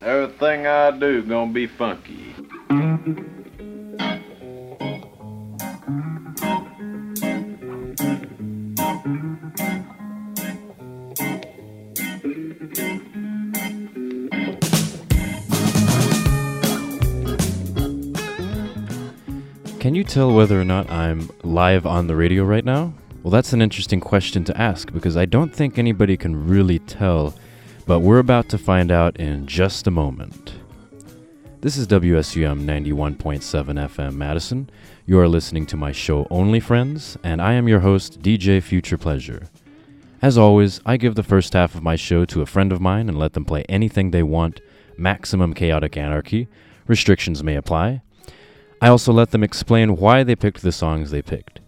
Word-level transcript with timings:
Everything 0.00 0.64
I 0.64 0.92
do 0.92 1.22
gonna 1.22 1.52
be 1.52 1.66
funky. 1.66 2.32
Can 19.80 19.96
you 19.96 20.04
tell 20.04 20.32
whether 20.32 20.60
or 20.60 20.64
not 20.64 20.88
I'm 20.88 21.28
live 21.42 21.86
on 21.86 22.06
the 22.06 22.14
radio 22.14 22.44
right 22.44 22.64
now? 22.64 22.94
Well, 23.24 23.32
that's 23.32 23.52
an 23.52 23.60
interesting 23.60 23.98
question 23.98 24.44
to 24.44 24.56
ask 24.56 24.92
because 24.92 25.16
I 25.16 25.24
don't 25.24 25.52
think 25.52 25.76
anybody 25.76 26.16
can 26.16 26.46
really 26.46 26.78
tell, 26.78 27.34
but 27.88 28.00
we're 28.00 28.18
about 28.18 28.50
to 28.50 28.58
find 28.58 28.92
out 28.92 29.16
in 29.16 29.46
just 29.46 29.86
a 29.86 29.90
moment. 29.90 30.56
This 31.62 31.78
is 31.78 31.86
WSUM 31.86 32.66
91.7 32.66 33.16
FM 33.16 34.14
Madison. 34.14 34.68
You 35.06 35.18
are 35.18 35.26
listening 35.26 35.64
to 35.68 35.76
my 35.78 35.90
show 35.90 36.26
Only 36.30 36.60
Friends, 36.60 37.16
and 37.24 37.40
I 37.40 37.54
am 37.54 37.66
your 37.66 37.80
host, 37.80 38.20
DJ 38.20 38.62
Future 38.62 38.98
Pleasure. 38.98 39.48
As 40.20 40.36
always, 40.36 40.82
I 40.84 40.98
give 40.98 41.14
the 41.14 41.22
first 41.22 41.54
half 41.54 41.74
of 41.74 41.82
my 41.82 41.96
show 41.96 42.26
to 42.26 42.42
a 42.42 42.46
friend 42.46 42.72
of 42.72 42.80
mine 42.82 43.08
and 43.08 43.18
let 43.18 43.32
them 43.32 43.46
play 43.46 43.64
anything 43.70 44.10
they 44.10 44.22
want, 44.22 44.60
maximum 44.98 45.54
chaotic 45.54 45.96
anarchy. 45.96 46.46
Restrictions 46.86 47.42
may 47.42 47.56
apply. 47.56 48.02
I 48.82 48.88
also 48.88 49.14
let 49.14 49.30
them 49.30 49.42
explain 49.42 49.96
why 49.96 50.24
they 50.24 50.36
picked 50.36 50.60
the 50.60 50.72
songs 50.72 51.10
they 51.10 51.22
picked. 51.22 51.60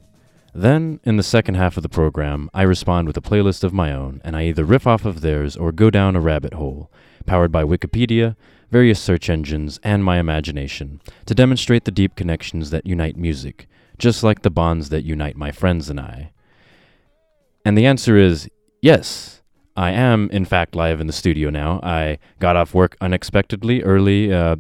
Then, 0.54 0.98
in 1.04 1.16
the 1.16 1.22
second 1.22 1.54
half 1.54 1.77
of 1.77 1.82
the 1.82 1.88
program, 1.88 2.50
I 2.52 2.62
respond 2.62 3.06
with 3.06 3.16
a 3.16 3.22
playlist 3.22 3.62
of 3.62 3.72
my 3.72 3.92
own, 3.92 4.20
and 4.24 4.36
I 4.36 4.46
either 4.46 4.64
riff 4.64 4.86
off 4.86 5.04
of 5.04 5.20
theirs 5.20 5.56
or 5.56 5.70
go 5.70 5.90
down 5.90 6.16
a 6.16 6.20
rabbit 6.20 6.54
hole, 6.54 6.90
powered 7.24 7.52
by 7.52 7.62
Wikipedia, 7.62 8.36
various 8.70 9.00
search 9.00 9.30
engines, 9.30 9.78
and 9.84 10.04
my 10.04 10.18
imagination, 10.18 11.00
to 11.26 11.34
demonstrate 11.34 11.84
the 11.84 11.92
deep 11.92 12.16
connections 12.16 12.71
that 12.71 12.87
unite 12.87 13.16
music, 13.16 13.68
just 13.98 14.23
like 14.23 14.43
the 14.43 14.51
bonds 14.51 14.88
that 14.88 15.04
unite 15.04 15.37
my 15.37 15.52
friends 15.52 15.88
and 15.88 16.01
I. 16.01 16.32
And 17.65 17.78
the 17.78 17.87
answer 17.87 18.16
is 18.16 18.48
yes. 18.82 19.37
I 19.76 19.93
am, 19.93 20.28
in 20.30 20.45
fact, 20.45 20.74
live 20.74 21.01
in 21.01 21.06
the 21.06 21.12
studio 21.12 21.48
now. 21.48 21.80
I 21.82 22.18
got 22.38 22.56
off 22.56 22.74
work 22.74 22.96
unexpectedly 23.01 23.82
early 23.82 24.32
uh, 24.32 24.56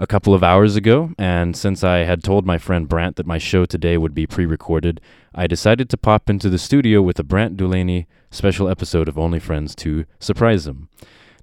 a 0.00 0.06
couple 0.06 0.34
of 0.34 0.42
hours 0.42 0.74
ago, 0.74 1.12
and 1.18 1.54
since 1.54 1.84
I 1.84 1.98
had 1.98 2.24
told 2.24 2.46
my 2.46 2.58
friend 2.58 2.88
Brant 2.88 3.16
that 3.16 3.26
my 3.26 3.38
show 3.38 3.66
today 3.66 3.98
would 3.98 4.14
be 4.14 4.26
pre 4.26 4.46
recorded, 4.46 5.00
I 5.36 5.48
decided 5.48 5.90
to 5.90 5.96
pop 5.96 6.30
into 6.30 6.48
the 6.48 6.58
studio 6.58 7.02
with 7.02 7.18
a 7.18 7.24
Brant 7.24 7.56
Dulaney 7.56 8.06
special 8.30 8.68
episode 8.68 9.08
of 9.08 9.18
Only 9.18 9.40
Friends 9.40 9.74
to 9.76 10.04
surprise 10.20 10.64
him. 10.64 10.88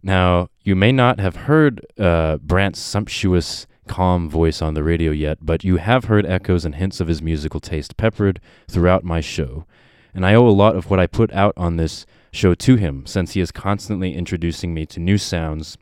Now, 0.01 0.47
you 0.63 0.77
may 0.77 0.93
not 0.93 1.19
have 1.19 1.35
heard 1.35 1.85
uh, 1.99 2.37
Brant's 2.37 2.79
sumptuous, 2.79 3.67
calm 3.89 4.29
voice 4.29 4.61
on 4.61 4.75
the 4.75 4.83
radio 4.83 5.11
yet, 5.11 5.39
but 5.41 5.65
you 5.65 5.75
have 5.75 6.05
heard 6.05 6.25
echoes 6.25 6.63
and 6.63 6.75
hints 6.75 7.01
of 7.01 7.09
his 7.09 7.21
musical 7.21 7.59
taste 7.59 7.97
peppered 7.97 8.39
throughout 8.69 9.03
my 9.03 9.19
show. 9.19 9.65
And 10.13 10.25
I 10.25 10.35
owe 10.35 10.47
a 10.47 10.51
lot 10.51 10.77
of 10.77 10.89
what 10.89 10.99
I 10.99 11.05
put 11.05 11.31
out 11.33 11.53
on 11.57 11.75
this 11.75 12.05
show 12.31 12.55
to 12.55 12.77
him, 12.77 13.05
since 13.05 13.33
he 13.33 13.41
is 13.41 13.51
constantly 13.51 14.15
introducing 14.15 14.73
me 14.73 14.85
to 14.85 15.01
new 15.01 15.17
sounds, 15.17 15.77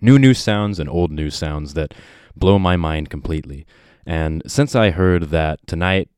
new 0.00 0.18
new 0.18 0.34
sounds 0.34 0.80
and 0.80 0.90
old 0.90 1.12
new 1.12 1.30
sounds 1.30 1.74
that 1.74 1.94
blow 2.34 2.58
my 2.58 2.76
mind 2.76 3.10
completely. 3.10 3.64
And 4.04 4.42
since 4.44 4.74
I 4.74 4.90
heard 4.90 5.30
that 5.30 5.64
tonight, 5.68 6.08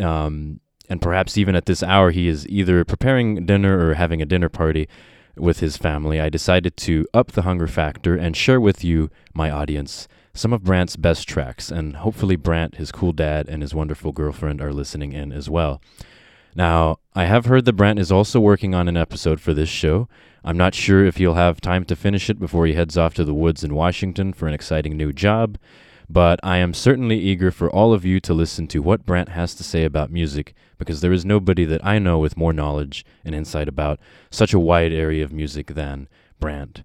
um, 0.00 0.60
and 0.88 1.02
perhaps 1.02 1.36
even 1.36 1.54
at 1.54 1.66
this 1.66 1.82
hour, 1.82 2.10
he 2.10 2.28
is 2.28 2.46
either 2.48 2.84
preparing 2.84 3.46
dinner 3.46 3.88
or 3.88 3.94
having 3.94 4.22
a 4.22 4.26
dinner 4.26 4.48
party 4.48 4.88
with 5.38 5.60
his 5.60 5.76
family, 5.76 6.20
I 6.20 6.28
decided 6.28 6.76
to 6.78 7.06
up 7.14 7.32
the 7.32 7.42
hunger 7.42 7.66
factor 7.66 8.16
and 8.16 8.36
share 8.36 8.60
with 8.60 8.84
you, 8.84 9.10
my 9.32 9.50
audience, 9.50 10.08
some 10.34 10.52
of 10.52 10.64
Brant's 10.64 10.96
best 10.96 11.28
tracks. 11.28 11.70
And 11.70 11.96
hopefully, 11.96 12.36
Brant, 12.36 12.76
his 12.76 12.92
cool 12.92 13.12
dad, 13.12 13.48
and 13.48 13.62
his 13.62 13.74
wonderful 13.74 14.12
girlfriend 14.12 14.60
are 14.60 14.72
listening 14.72 15.12
in 15.12 15.32
as 15.32 15.48
well. 15.48 15.80
Now, 16.54 16.98
I 17.14 17.24
have 17.24 17.46
heard 17.46 17.64
that 17.66 17.74
Brant 17.74 17.98
is 17.98 18.10
also 18.10 18.40
working 18.40 18.74
on 18.74 18.88
an 18.88 18.96
episode 18.96 19.40
for 19.40 19.54
this 19.54 19.68
show. 19.68 20.08
I'm 20.44 20.56
not 20.56 20.74
sure 20.74 21.04
if 21.04 21.16
he'll 21.16 21.34
have 21.34 21.60
time 21.60 21.84
to 21.84 21.96
finish 21.96 22.30
it 22.30 22.40
before 22.40 22.66
he 22.66 22.74
heads 22.74 22.96
off 22.96 23.14
to 23.14 23.24
the 23.24 23.34
woods 23.34 23.62
in 23.62 23.74
Washington 23.74 24.32
for 24.32 24.48
an 24.48 24.54
exciting 24.54 24.96
new 24.96 25.12
job, 25.12 25.58
but 26.08 26.40
I 26.42 26.58
am 26.58 26.72
certainly 26.72 27.18
eager 27.18 27.50
for 27.50 27.70
all 27.70 27.92
of 27.92 28.04
you 28.04 28.20
to 28.20 28.34
listen 28.34 28.66
to 28.68 28.80
what 28.80 29.04
Brant 29.04 29.30
has 29.30 29.54
to 29.56 29.64
say 29.64 29.84
about 29.84 30.10
music 30.10 30.54
because 30.78 31.00
there 31.00 31.12
is 31.12 31.24
nobody 31.24 31.64
that 31.66 31.84
I 31.84 31.98
know 31.98 32.18
with 32.18 32.36
more 32.36 32.52
knowledge 32.52 33.04
and 33.24 33.34
insight 33.34 33.68
about 33.68 34.00
such 34.30 34.54
a 34.54 34.60
wide 34.60 34.92
area 34.92 35.24
of 35.24 35.32
music 35.32 35.74
than 35.74 36.08
Brant. 36.40 36.82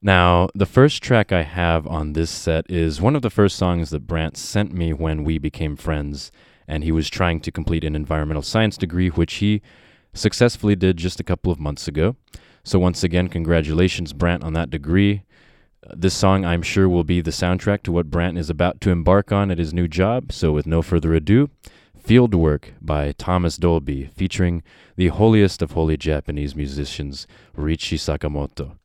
Now, 0.00 0.48
the 0.54 0.66
first 0.66 1.02
track 1.02 1.32
I 1.32 1.42
have 1.42 1.86
on 1.86 2.12
this 2.12 2.30
set 2.30 2.70
is 2.70 3.00
one 3.00 3.16
of 3.16 3.22
the 3.22 3.30
first 3.30 3.56
songs 3.56 3.90
that 3.90 4.06
Brant 4.06 4.36
sent 4.36 4.72
me 4.72 4.92
when 4.92 5.24
we 5.24 5.38
became 5.38 5.76
friends 5.76 6.30
and 6.68 6.84
he 6.84 6.92
was 6.92 7.08
trying 7.08 7.40
to 7.40 7.50
complete 7.50 7.82
an 7.82 7.96
environmental 7.96 8.42
science 8.42 8.76
degree, 8.76 9.08
which 9.08 9.34
he 9.34 9.62
successfully 10.12 10.76
did 10.76 10.96
just 10.96 11.18
a 11.18 11.24
couple 11.24 11.50
of 11.50 11.58
months 11.58 11.88
ago. 11.88 12.16
So, 12.62 12.78
once 12.78 13.02
again, 13.02 13.28
congratulations, 13.28 14.12
Brant, 14.12 14.44
on 14.44 14.52
that 14.52 14.68
degree. 14.68 15.22
This 15.94 16.14
song, 16.14 16.44
I'm 16.44 16.62
sure, 16.62 16.88
will 16.88 17.04
be 17.04 17.20
the 17.20 17.30
soundtrack 17.30 17.82
to 17.84 17.92
what 17.92 18.10
Brant 18.10 18.36
is 18.36 18.50
about 18.50 18.80
to 18.80 18.90
embark 18.90 19.30
on 19.30 19.50
at 19.50 19.58
his 19.58 19.72
new 19.72 19.86
job. 19.86 20.32
So, 20.32 20.52
with 20.52 20.66
no 20.66 20.82
further 20.82 21.14
ado, 21.14 21.50
Fieldwork 22.08 22.70
by 22.80 23.12
Thomas 23.12 23.56
Dolby, 23.56 24.06
featuring 24.06 24.62
the 24.96 25.08
holiest 25.08 25.60
of 25.60 25.72
holy 25.72 25.96
Japanese 25.96 26.56
musicians, 26.56 27.26
Ryuichi 27.56 27.98
Sakamoto. 27.98 28.77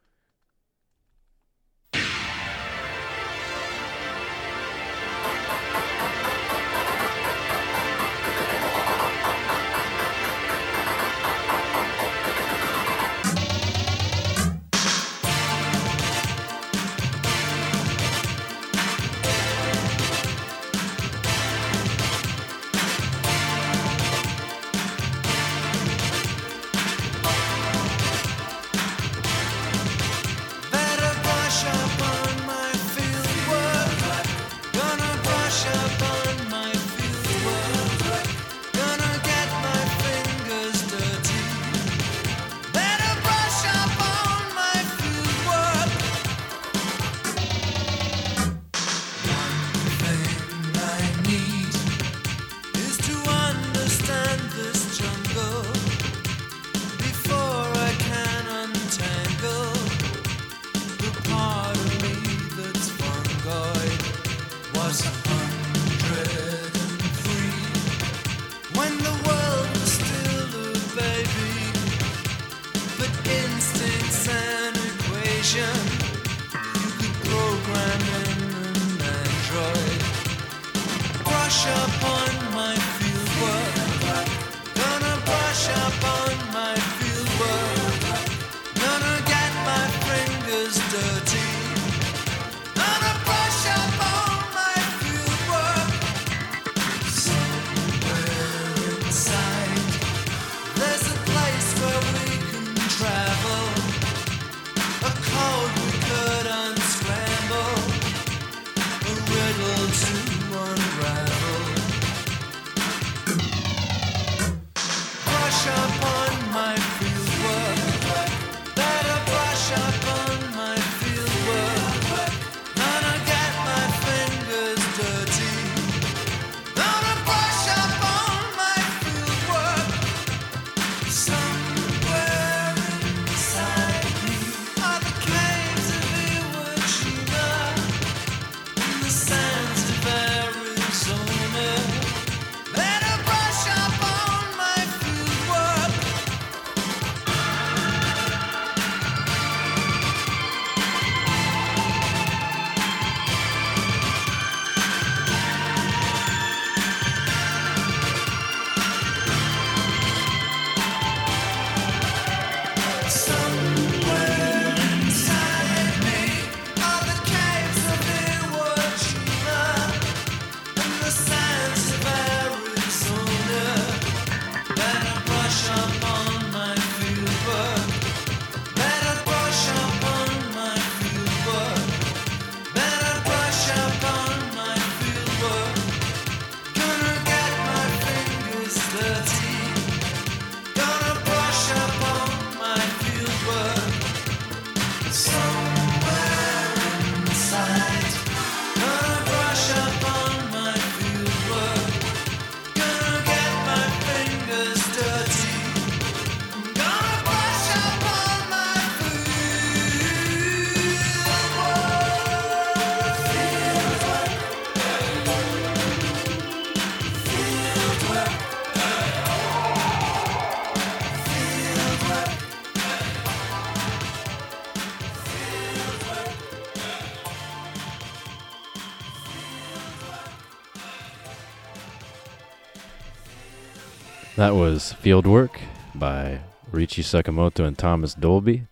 That 234.54 234.60
was 234.60 234.94
Fieldwork 235.02 235.62
by 235.96 236.42
Ryuichi 236.72 237.02
Sakamoto 237.02 237.66
and 237.66 237.76
Thomas 237.76 238.14
Dolby. 238.14 238.68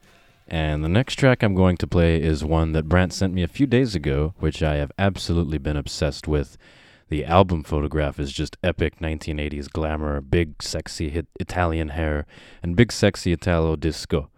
And 0.48 0.84
the 0.84 0.88
next 0.88 1.16
track 1.16 1.42
I'm 1.42 1.56
going 1.56 1.76
to 1.78 1.88
play 1.88 2.22
is 2.22 2.46
one 2.46 2.74
that 2.74 2.88
Brant 2.88 3.14
sent 3.14 3.34
me 3.34 3.42
a 3.42 3.48
few 3.48 3.66
days 3.66 3.96
ago, 3.96 4.36
which 4.38 4.62
I 4.62 4.76
have 4.76 4.92
absolutely 5.00 5.58
been 5.58 5.76
obsessed 5.76 6.28
with. 6.28 6.56
The 7.10 7.26
album 7.26 7.64
photograph 7.64 8.20
is 8.20 8.32
just 8.32 8.58
epic 8.64 9.00
1980s 9.00 9.72
glamour, 9.72 10.22
big 10.22 10.62
sexy 10.62 11.10
hit 11.10 11.26
Italian 11.40 11.90
hair, 11.90 12.28
and 12.62 12.76
big 12.76 12.92
sexy 12.92 13.32
Italo 13.32 13.76
disco. 13.76 14.30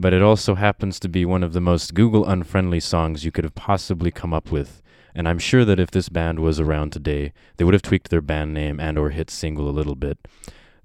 But 0.00 0.12
it 0.12 0.20
also 0.20 0.56
happens 0.56 0.98
to 0.98 1.08
be 1.08 1.24
one 1.24 1.44
of 1.44 1.52
the 1.52 1.60
most 1.60 1.94
Google 1.94 2.26
unfriendly 2.26 2.80
songs 2.80 3.24
you 3.24 3.30
could 3.30 3.44
have 3.44 3.54
possibly 3.54 4.10
come 4.10 4.34
up 4.34 4.50
with. 4.50 4.82
And 5.14 5.28
I'm 5.28 5.38
sure 5.38 5.64
that 5.64 5.78
if 5.78 5.92
this 5.92 6.08
band 6.08 6.40
was 6.40 6.58
around 6.58 6.90
today, 6.90 7.32
they 7.56 7.62
would 7.62 7.74
have 7.74 7.82
tweaked 7.82 8.10
their 8.10 8.20
band 8.20 8.52
name 8.52 8.80
and 8.80 8.98
or 8.98 9.10
hit 9.10 9.30
single 9.30 9.68
a 9.68 9.70
little 9.70 9.94
bit. 9.94 10.18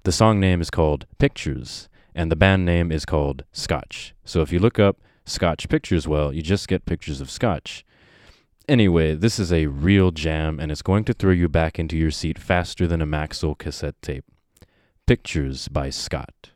The 0.08 0.12
song 0.12 0.40
name 0.40 0.62
is 0.62 0.70
called 0.70 1.04
Pictures, 1.18 1.90
and 2.14 2.32
the 2.32 2.34
band 2.34 2.64
name 2.64 2.90
is 2.90 3.04
called 3.04 3.44
Scotch. 3.52 4.14
So 4.24 4.40
if 4.40 4.50
you 4.50 4.58
look 4.58 4.78
up 4.78 4.96
Scotch 5.26 5.68
Pictures, 5.68 6.08
well, 6.08 6.32
you 6.32 6.40
just 6.40 6.66
get 6.66 6.86
pictures 6.86 7.20
of 7.20 7.30
Scotch. 7.30 7.84
Anyway, 8.66 9.14
this 9.14 9.38
is 9.38 9.52
a 9.52 9.66
real 9.66 10.10
jam, 10.10 10.58
and 10.60 10.72
it's 10.72 10.80
going 10.80 11.04
to 11.04 11.12
throw 11.12 11.32
you 11.32 11.46
back 11.46 11.78
into 11.78 11.94
your 11.94 12.10
seat 12.10 12.38
faster 12.38 12.86
than 12.86 13.02
a 13.02 13.06
Maxell 13.06 13.58
cassette 13.58 14.00
tape. 14.00 14.24
Pictures 15.06 15.68
by 15.68 15.90
Scotch. 15.90 16.54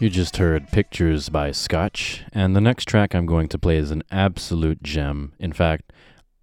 You 0.00 0.08
just 0.08 0.38
heard 0.38 0.72
Pictures 0.72 1.28
by 1.28 1.50
Scotch, 1.50 2.24
and 2.32 2.56
the 2.56 2.60
next 2.62 2.86
track 2.86 3.14
I'm 3.14 3.26
going 3.26 3.48
to 3.48 3.58
play 3.58 3.76
is 3.76 3.90
an 3.90 4.02
absolute 4.10 4.82
gem. 4.82 5.34
In 5.38 5.52
fact, 5.52 5.92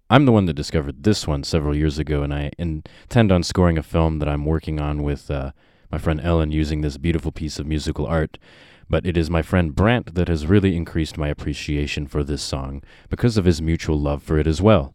I'm 0.08 0.26
the 0.26 0.32
one 0.32 0.46
that 0.46 0.52
discovered 0.52 1.02
this 1.02 1.26
one 1.26 1.42
several 1.42 1.74
years 1.74 1.98
ago, 1.98 2.22
and 2.22 2.32
I 2.32 2.52
intend 2.56 3.32
on 3.32 3.42
scoring 3.42 3.76
a 3.76 3.82
film 3.82 4.20
that 4.20 4.28
I'm 4.28 4.44
working 4.44 4.78
on 4.78 5.02
with 5.02 5.28
uh, 5.28 5.50
my 5.90 5.98
friend 5.98 6.20
Ellen 6.22 6.52
using 6.52 6.82
this 6.82 6.98
beautiful 6.98 7.32
piece 7.32 7.58
of 7.58 7.66
musical 7.66 8.06
art. 8.06 8.38
But 8.88 9.04
it 9.04 9.16
is 9.16 9.28
my 9.28 9.42
friend 9.42 9.74
Brant 9.74 10.14
that 10.14 10.28
has 10.28 10.46
really 10.46 10.76
increased 10.76 11.18
my 11.18 11.26
appreciation 11.26 12.06
for 12.06 12.22
this 12.22 12.42
song 12.42 12.84
because 13.08 13.36
of 13.36 13.44
his 13.44 13.60
mutual 13.60 13.98
love 13.98 14.22
for 14.22 14.38
it 14.38 14.46
as 14.46 14.62
well. 14.62 14.94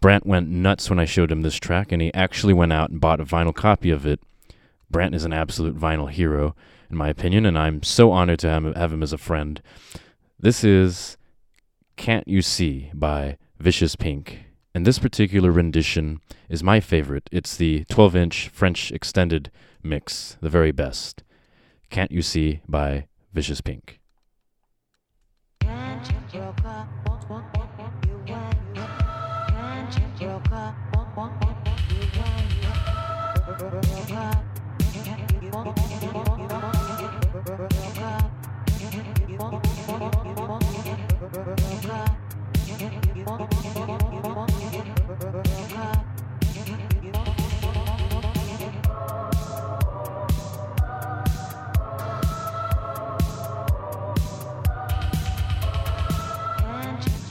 Brant 0.00 0.26
went 0.26 0.48
nuts 0.48 0.90
when 0.90 0.98
I 0.98 1.04
showed 1.04 1.30
him 1.30 1.42
this 1.42 1.60
track, 1.60 1.92
and 1.92 2.02
he 2.02 2.12
actually 2.12 2.54
went 2.54 2.72
out 2.72 2.90
and 2.90 3.00
bought 3.00 3.20
a 3.20 3.24
vinyl 3.24 3.54
copy 3.54 3.90
of 3.90 4.04
it. 4.04 4.18
Brant 4.90 5.14
is 5.14 5.24
an 5.24 5.32
absolute 5.32 5.78
vinyl 5.78 6.10
hero 6.10 6.56
in 6.94 6.98
my 6.98 7.08
opinion, 7.08 7.44
and 7.44 7.58
I'm 7.58 7.82
so 7.82 8.12
honored 8.12 8.38
to 8.40 8.48
have, 8.48 8.76
have 8.76 8.92
him 8.92 9.02
as 9.02 9.12
a 9.12 9.18
friend. 9.18 9.60
This 10.38 10.62
is 10.62 11.16
Can't 11.96 12.26
You 12.28 12.40
See 12.40 12.92
by 12.94 13.36
Vicious 13.58 13.96
Pink. 13.96 14.44
And 14.74 14.86
this 14.86 15.00
particular 15.00 15.50
rendition 15.50 16.20
is 16.48 16.62
my 16.62 16.78
favorite. 16.78 17.28
It's 17.32 17.56
the 17.56 17.84
12 17.90 18.14
inch 18.16 18.48
French 18.48 18.92
extended 18.92 19.50
mix, 19.82 20.38
the 20.40 20.48
very 20.48 20.70
best. 20.70 21.24
Can't 21.90 22.12
You 22.12 22.22
See 22.22 22.60
by 22.68 23.08
Vicious 23.32 23.60
Pink. 23.60 23.98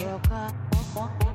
Welcome. 0.04 1.33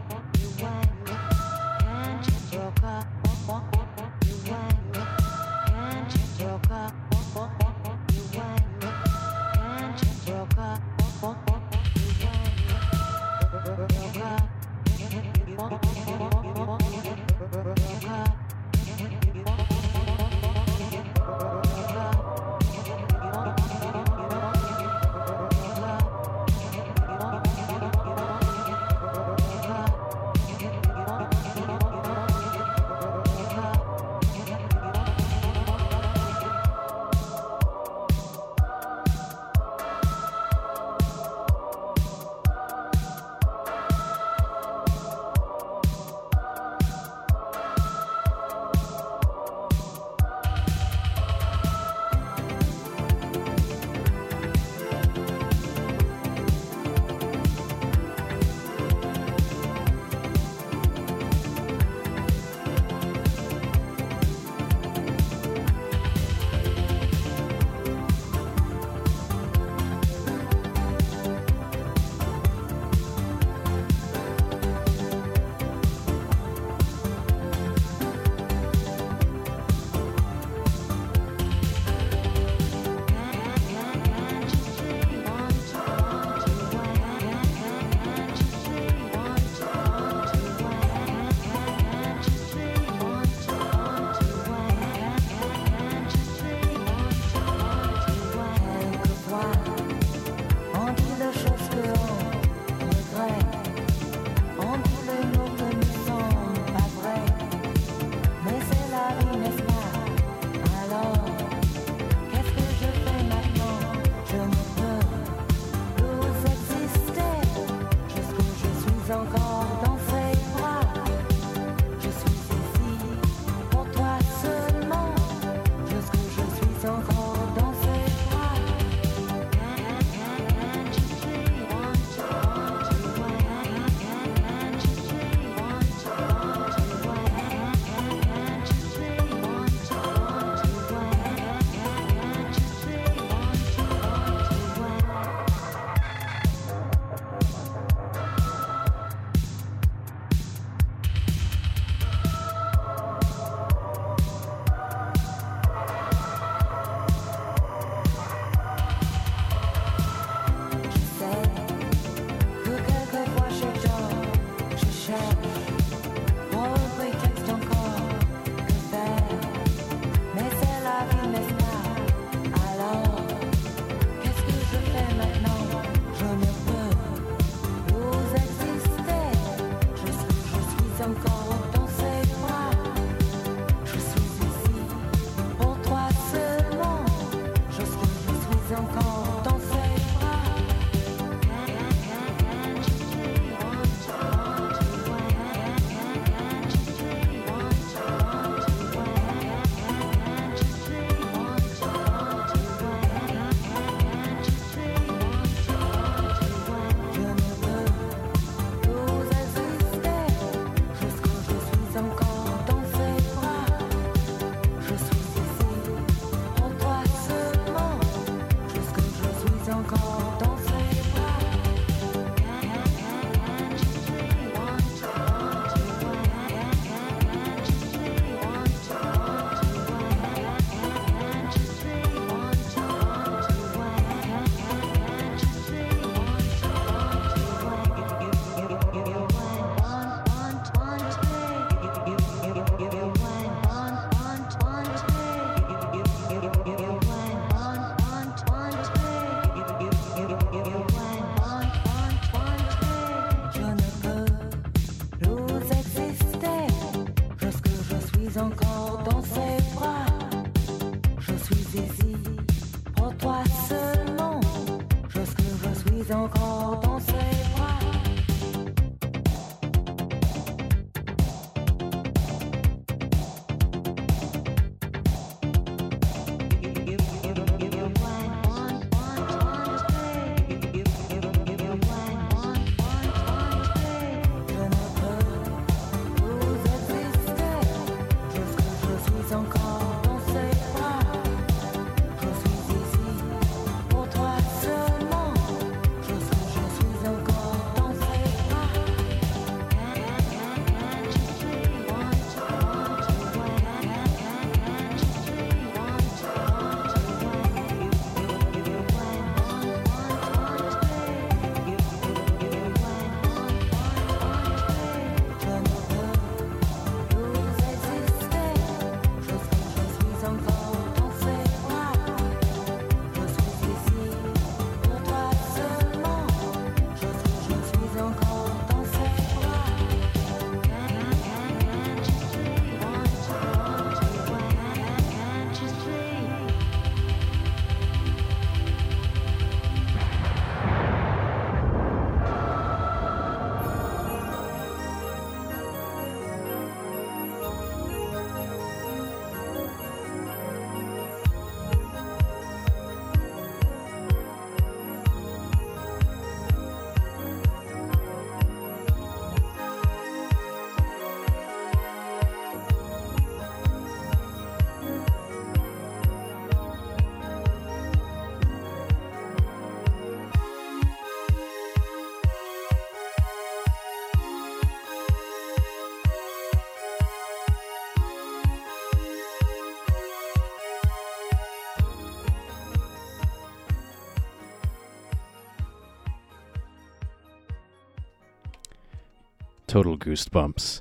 Total 389.79 389.97
goosebumps. 389.97 390.81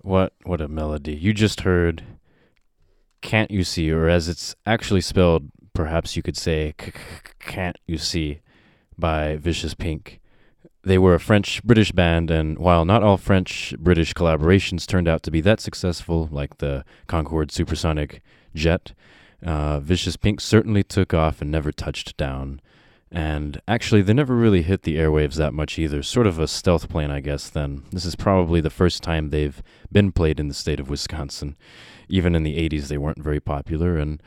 What 0.00 0.32
what 0.42 0.60
a 0.60 0.66
melody. 0.66 1.14
You 1.14 1.32
just 1.32 1.60
heard 1.60 2.02
Can't 3.20 3.52
You 3.52 3.62
See 3.62 3.88
or 3.92 4.08
as 4.08 4.28
it's 4.28 4.56
actually 4.66 5.00
spelled, 5.00 5.48
perhaps 5.74 6.16
you 6.16 6.22
could 6.24 6.36
say 6.36 6.74
Can't 7.38 7.78
You 7.86 7.98
See 7.98 8.40
by 8.98 9.36
Vicious 9.36 9.74
Pink. 9.74 10.20
They 10.82 10.98
were 10.98 11.14
a 11.14 11.20
French 11.20 11.62
British 11.62 11.92
band 11.92 12.32
and 12.32 12.58
while 12.58 12.84
not 12.84 13.04
all 13.04 13.16
French 13.16 13.76
British 13.78 14.12
collaborations 14.12 14.88
turned 14.88 15.06
out 15.06 15.22
to 15.22 15.30
be 15.30 15.40
that 15.42 15.60
successful 15.60 16.28
like 16.32 16.58
the 16.58 16.84
Concorde 17.06 17.52
supersonic 17.52 18.24
jet, 18.56 18.92
uh, 19.46 19.78
Vicious 19.78 20.16
Pink 20.16 20.40
certainly 20.40 20.82
took 20.82 21.14
off 21.14 21.40
and 21.40 21.48
never 21.52 21.70
touched 21.70 22.16
down. 22.16 22.60
And 23.12 23.60
actually, 23.66 24.02
they 24.02 24.12
never 24.12 24.36
really 24.36 24.62
hit 24.62 24.82
the 24.82 24.96
airwaves 24.96 25.34
that 25.34 25.52
much 25.52 25.78
either. 25.78 26.02
Sort 26.02 26.28
of 26.28 26.38
a 26.38 26.46
stealth 26.46 26.88
plane, 26.88 27.10
I 27.10 27.20
guess, 27.20 27.50
then. 27.50 27.82
This 27.90 28.04
is 28.04 28.14
probably 28.14 28.60
the 28.60 28.70
first 28.70 29.02
time 29.02 29.30
they've 29.30 29.60
been 29.90 30.12
played 30.12 30.38
in 30.38 30.46
the 30.46 30.54
state 30.54 30.78
of 30.78 30.88
Wisconsin. 30.88 31.56
Even 32.08 32.34
in 32.34 32.44
the 32.44 32.56
80s, 32.68 32.86
they 32.86 32.98
weren't 32.98 33.22
very 33.22 33.40
popular. 33.40 33.96
And 33.96 34.22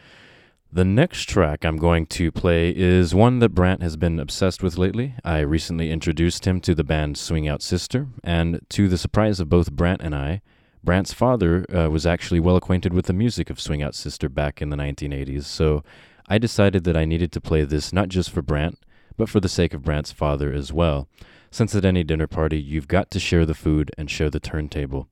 the 0.70 0.84
next 0.84 1.30
track 1.30 1.64
I'm 1.64 1.78
going 1.78 2.08
to 2.08 2.32
play 2.32 2.76
is 2.76 3.14
one 3.14 3.40
that 3.40 3.50
Brant 3.50 3.84
has 3.84 3.96
been 3.96 4.20
obsessed 4.20 4.64
with 4.64 4.78
lately. 4.78 5.14
I 5.24 5.40
recently 5.40 5.92
introduced 5.92 6.46
him 6.46 6.60
to 6.62 6.74
the 6.74 6.84
band 6.84 7.18
Swing 7.18 7.48
Out 7.48 7.62
Sister, 7.62 8.08
and 8.24 8.60
to 8.70 8.90
the 8.90 8.98
surprise 8.98 9.40
of 9.40 9.50
both 9.50 9.72
Brant 9.72 10.02
and 10.02 10.16
I, 10.16 10.42
Brant's 10.84 11.14
father 11.14 11.66
uh, 11.74 11.90
was 11.90 12.06
actually 12.06 12.40
well 12.40 12.58
acquainted 12.58 12.94
with 12.94 13.06
the 13.06 13.14
music 13.14 13.50
of 13.50 13.62
Swing 13.62 13.82
Out 13.82 13.96
Sister 13.96 14.28
back 14.28 14.62
in 14.62 14.70
the 14.70 14.76
1980s, 14.76 15.44
so 15.44 15.84
I 16.28 16.38
decided 16.38 16.84
that 16.86 16.98
I 16.98 17.06
needed 17.06 17.32
to 17.34 17.42
play 17.42 17.64
this 17.64 17.92
not 17.92 18.10
just 18.10 18.32
for 18.32 18.42
Brant, 18.42 18.80
but 19.18 19.30
for 19.30 19.40
the 19.40 19.50
sake 19.50 19.74
of 19.74 19.84
Brant's 19.84 20.12
father 20.12 20.52
as 20.54 20.72
well, 20.72 21.08
since 21.52 21.76
at 21.76 21.86
any 21.86 22.04
dinner 22.04 22.28
party 22.28 22.60
you've 22.60 22.88
got 22.88 23.12
to 23.12 23.20
share 23.20 23.46
the 23.46 23.54
food 23.54 23.92
and 23.98 24.10
share 24.10 24.30
the 24.30 24.40
turntable. 24.40 25.08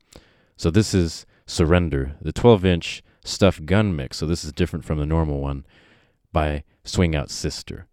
So 0.58 0.72
this 0.72 0.94
is 0.94 1.26
Surrender, 1.46 2.16
the 2.22 2.32
12 2.32 2.66
inch 2.66 3.04
stuffed 3.24 3.66
gun 3.66 3.96
mix, 3.96 4.18
so 4.18 4.26
this 4.26 4.44
is 4.44 4.54
different 4.54 4.86
from 4.86 5.00
the 5.00 5.06
normal 5.06 5.40
one, 5.40 5.66
by 6.32 6.64
Swing 6.84 7.16
Out 7.16 7.30
Sister. 7.30 7.88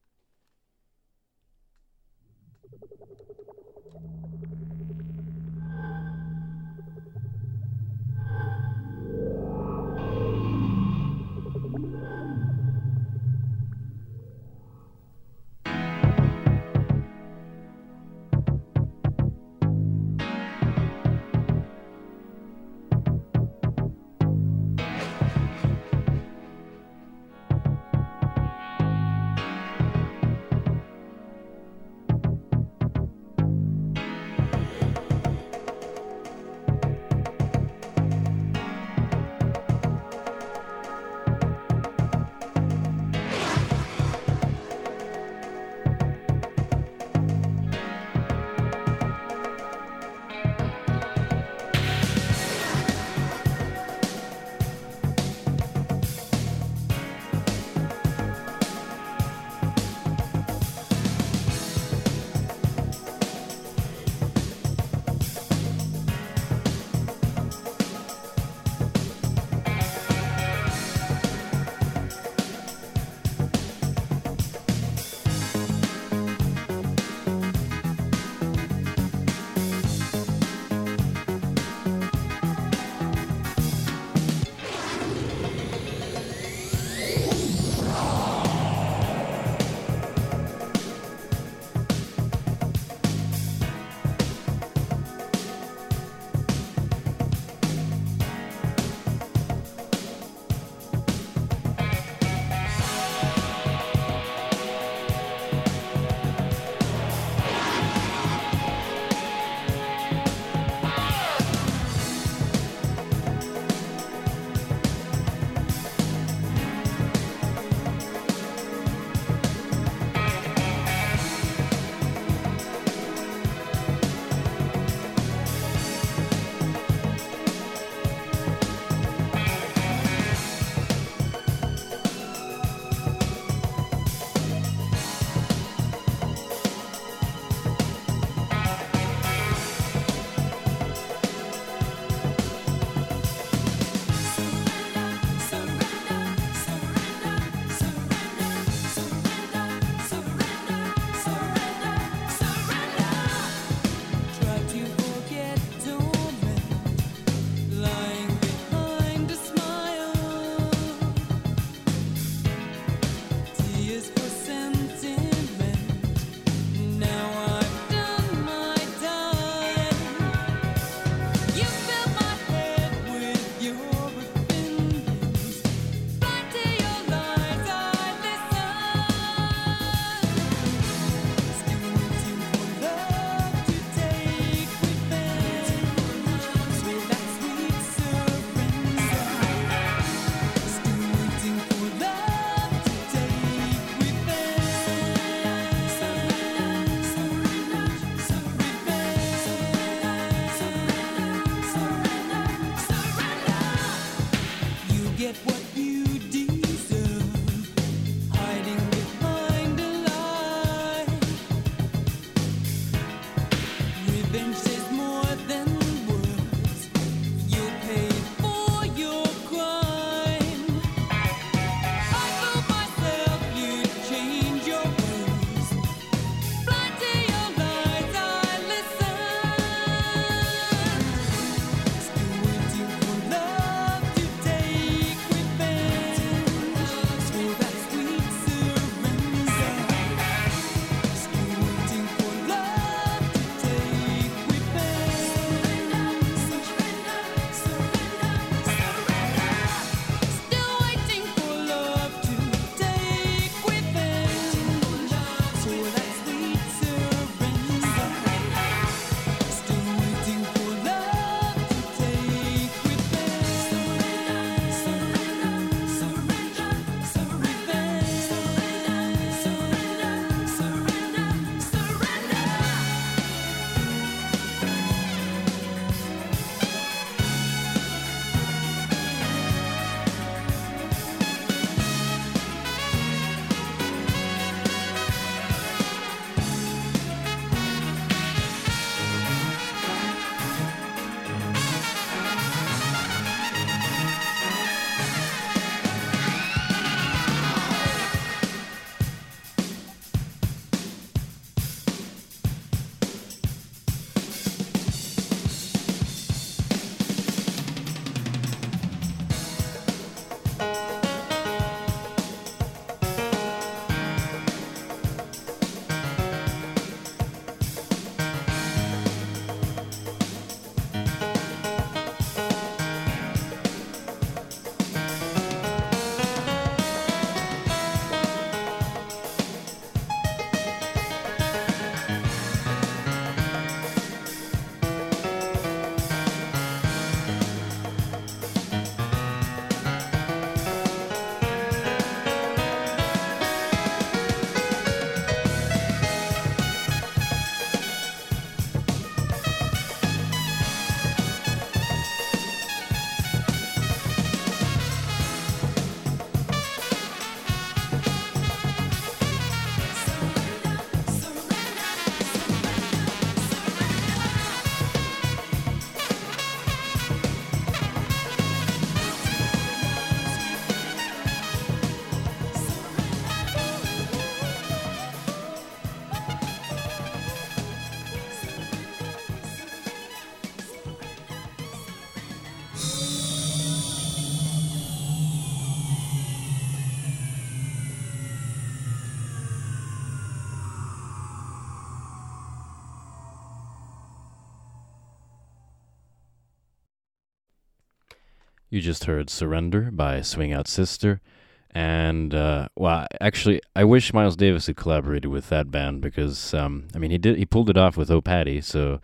You 398.70 398.82
just 398.82 399.04
heard 399.04 399.30
Surrender 399.30 399.90
by 399.90 400.20
Swing 400.20 400.52
Out 400.52 400.68
Sister. 400.68 401.22
And, 401.70 402.34
uh, 402.34 402.68
well, 402.76 403.06
actually, 403.20 403.62
I 403.74 403.84
wish 403.84 404.12
Miles 404.12 404.36
Davis 404.36 404.66
had 404.66 404.76
collaborated 404.76 405.30
with 405.30 405.48
that 405.48 405.70
band 405.70 406.02
because, 406.02 406.52
um, 406.52 406.88
I 406.94 406.98
mean, 406.98 407.10
he 407.10 407.18
did, 407.18 407.38
he 407.38 407.46
pulled 407.46 407.70
it 407.70 407.78
off 407.78 407.96
with 407.96 408.10
Oh 408.10 408.20
Patti, 408.20 408.60
so, 408.60 409.00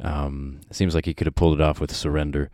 um, 0.00 0.60
it 0.68 0.74
seems 0.74 0.94
like 0.94 1.06
he 1.06 1.14
could 1.14 1.26
have 1.26 1.34
pulled 1.34 1.60
it 1.60 1.62
off 1.62 1.80
with 1.80 1.94
Surrender. 1.94 2.50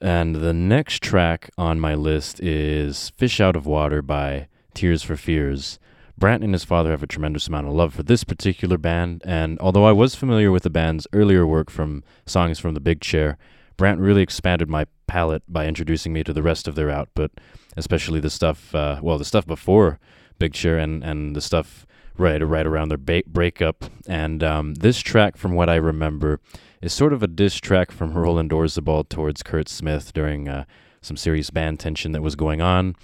And 0.00 0.36
the 0.36 0.52
next 0.52 1.02
track 1.02 1.50
on 1.58 1.80
my 1.80 1.94
list 1.94 2.40
is 2.40 3.10
Fish 3.10 3.40
Out 3.40 3.56
of 3.56 3.66
Water 3.66 4.00
by 4.00 4.48
Tears 4.72 5.02
for 5.02 5.16
Fears. 5.16 5.78
Brant 6.16 6.44
and 6.44 6.54
his 6.54 6.64
father 6.64 6.90
have 6.90 7.02
a 7.02 7.06
tremendous 7.06 7.48
amount 7.48 7.66
of 7.66 7.74
love 7.74 7.94
for 7.94 8.02
this 8.02 8.24
particular 8.24 8.78
band, 8.78 9.22
and 9.24 9.58
although 9.60 9.84
I 9.84 9.92
was 9.92 10.14
familiar 10.14 10.50
with 10.50 10.62
the 10.62 10.70
band's 10.70 11.06
earlier 11.12 11.46
work 11.46 11.70
from 11.70 12.02
songs 12.26 12.58
from 12.58 12.74
the 12.74 12.80
Big 12.80 13.00
Chair, 13.00 13.36
Brant 13.78 14.00
really 14.00 14.22
expanded 14.22 14.68
my 14.68 14.86
palette 15.06 15.44
by 15.48 15.66
introducing 15.66 16.12
me 16.12 16.22
to 16.24 16.34
the 16.34 16.42
rest 16.42 16.68
of 16.68 16.74
their 16.74 16.90
output, 16.90 17.30
especially 17.76 18.20
the 18.20 18.28
stuff, 18.28 18.74
uh, 18.74 18.98
well, 19.00 19.16
the 19.16 19.24
stuff 19.24 19.46
before 19.46 19.98
Big 20.38 20.52
Chair 20.52 20.76
and, 20.76 21.02
and 21.02 21.34
the 21.34 21.40
stuff 21.40 21.86
right 22.18 22.44
right 22.44 22.66
around 22.66 22.88
their 22.88 22.98
ba- 22.98 23.22
breakup. 23.26 23.84
And 24.06 24.42
um, 24.42 24.74
this 24.74 24.98
track, 24.98 25.36
from 25.36 25.52
what 25.52 25.70
I 25.70 25.76
remember, 25.76 26.40
is 26.82 26.92
sort 26.92 27.12
of 27.12 27.22
a 27.22 27.28
diss 27.28 27.56
track 27.56 27.90
from 27.92 28.12
Roland 28.12 28.50
Orzabal 28.50 29.08
towards 29.08 29.42
Curt 29.42 29.68
Smith 29.68 30.12
during 30.12 30.48
uh, 30.48 30.64
some 31.00 31.16
serious 31.16 31.50
band 31.50 31.80
tension 31.80 32.12
that 32.12 32.22
was 32.22 32.34
going 32.34 32.60
on. 32.60 32.96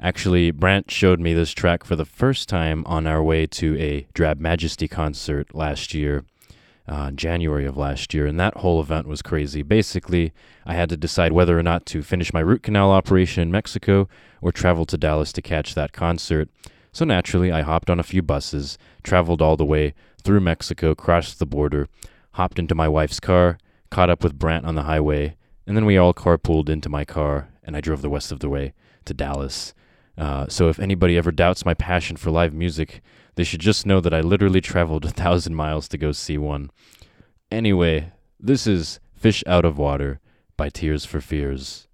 Actually, 0.00 0.50
Brant 0.50 0.90
showed 0.90 1.18
me 1.18 1.34
this 1.34 1.50
track 1.52 1.84
for 1.84 1.96
the 1.96 2.04
first 2.04 2.48
time 2.48 2.84
on 2.86 3.06
our 3.06 3.22
way 3.22 3.46
to 3.46 3.76
a 3.80 4.06
Drab 4.14 4.38
Majesty 4.38 4.86
concert 4.86 5.54
last 5.54 5.92
year, 5.94 6.24
uh, 6.88 7.10
January 7.10 7.66
of 7.66 7.76
last 7.76 8.14
year, 8.14 8.26
and 8.26 8.40
that 8.40 8.56
whole 8.56 8.80
event 8.80 9.06
was 9.06 9.20
crazy. 9.20 9.62
Basically, 9.62 10.32
I 10.64 10.74
had 10.74 10.88
to 10.88 10.96
decide 10.96 11.32
whether 11.32 11.58
or 11.58 11.62
not 11.62 11.84
to 11.86 12.02
finish 12.02 12.32
my 12.32 12.40
root 12.40 12.62
canal 12.62 12.90
operation 12.90 13.42
in 13.42 13.50
Mexico 13.50 14.08
or 14.40 14.52
travel 14.52 14.86
to 14.86 14.96
Dallas 14.96 15.32
to 15.32 15.42
catch 15.42 15.74
that 15.74 15.92
concert. 15.92 16.48
So 16.92 17.04
naturally, 17.04 17.52
I 17.52 17.60
hopped 17.60 17.90
on 17.90 18.00
a 18.00 18.04
few 18.04 18.22
buses, 18.22 18.78
traveled 19.02 19.42
all 19.42 19.56
the 19.56 19.64
way 19.64 19.94
through 20.22 20.40
Mexico, 20.40 20.94
crossed 20.94 21.38
the 21.38 21.46
border, 21.46 21.88
hopped 22.32 22.58
into 22.58 22.74
my 22.74 22.88
wife's 22.88 23.20
car, 23.20 23.58
caught 23.90 24.10
up 24.10 24.24
with 24.24 24.38
Brant 24.38 24.64
on 24.64 24.74
the 24.74 24.84
highway, 24.84 25.36
and 25.66 25.76
then 25.76 25.84
we 25.84 25.98
all 25.98 26.14
carpooled 26.14 26.70
into 26.70 26.88
my 26.88 27.04
car, 27.04 27.50
and 27.62 27.76
I 27.76 27.82
drove 27.82 28.00
the 28.00 28.08
rest 28.08 28.32
of 28.32 28.40
the 28.40 28.48
way 28.48 28.72
to 29.04 29.12
Dallas. 29.12 29.74
Uh, 30.16 30.46
so 30.48 30.68
if 30.68 30.80
anybody 30.80 31.16
ever 31.16 31.30
doubts 31.30 31.64
my 31.64 31.74
passion 31.74 32.16
for 32.16 32.30
live 32.30 32.54
music, 32.54 33.02
they 33.38 33.44
should 33.44 33.60
just 33.60 33.86
know 33.86 34.00
that 34.00 34.12
I 34.12 34.20
literally 34.20 34.60
traveled 34.60 35.04
a 35.04 35.10
thousand 35.10 35.54
miles 35.54 35.86
to 35.88 35.96
go 35.96 36.10
see 36.10 36.36
one. 36.36 36.72
Anyway, 37.52 38.10
this 38.40 38.66
is 38.66 38.98
Fish 39.14 39.44
Out 39.46 39.64
of 39.64 39.78
Water 39.78 40.18
by 40.56 40.70
Tears 40.70 41.04
for 41.04 41.20
Fears. 41.20 41.86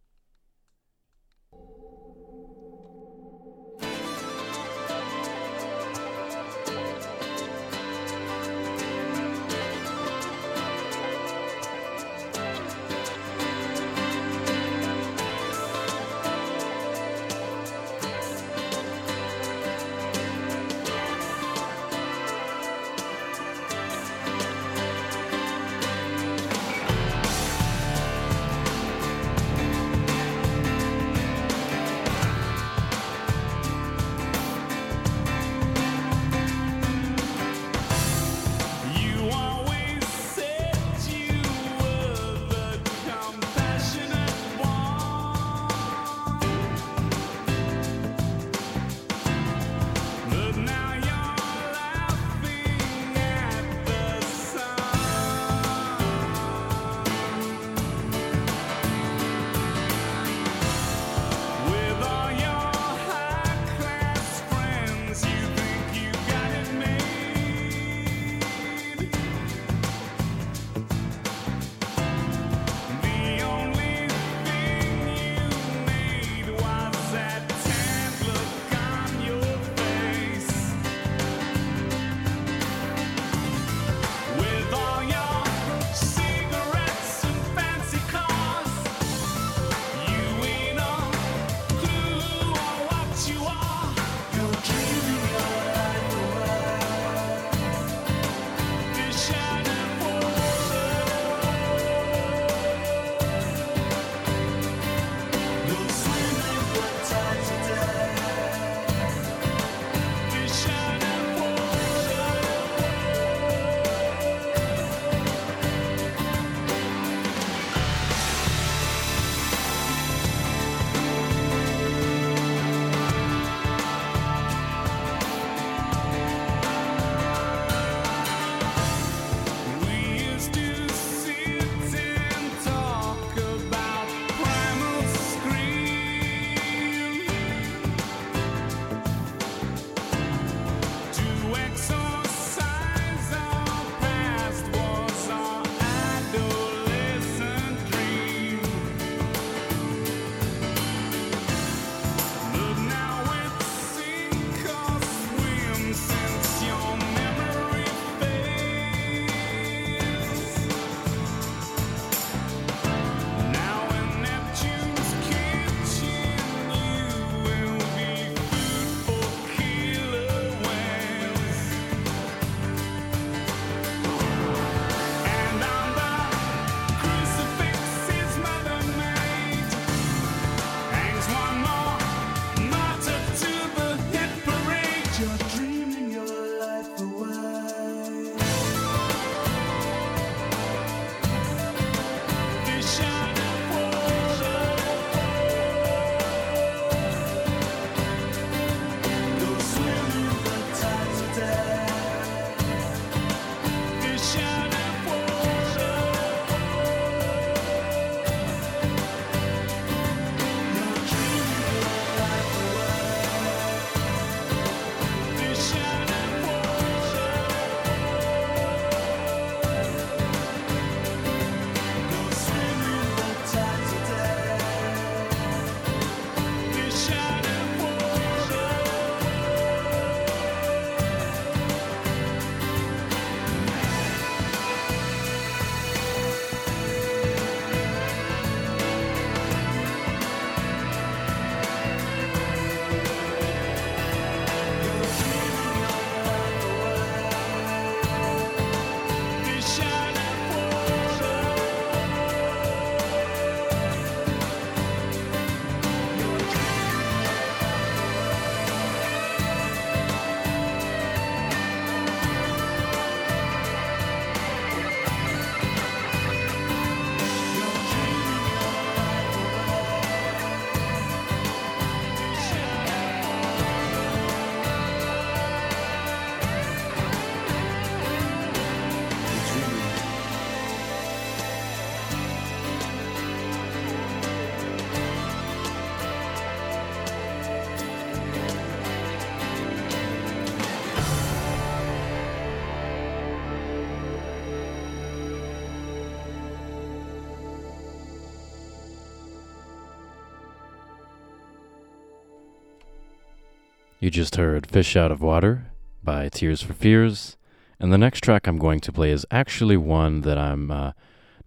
You 304.04 304.10
just 304.10 304.36
heard 304.36 304.66
Fish 304.66 304.96
Out 304.96 305.10
of 305.10 305.22
Water 305.22 305.68
by 306.02 306.28
Tears 306.28 306.60
for 306.60 306.74
Fears. 306.74 307.38
And 307.80 307.90
the 307.90 307.96
next 307.96 308.20
track 308.20 308.46
I'm 308.46 308.58
going 308.58 308.80
to 308.80 308.92
play 308.92 309.10
is 309.10 309.24
actually 309.30 309.78
one 309.78 310.20
that 310.20 310.36
I'm 310.36 310.70
uh, 310.70 310.92